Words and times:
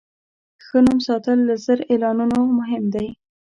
ښه 0.65 0.77
نوم 0.85 0.99
ساتل 1.07 1.37
له 1.49 1.55
زر 1.65 1.79
اعلانونو 1.91 2.39
مهم 2.57 2.83
دی. 2.93 3.07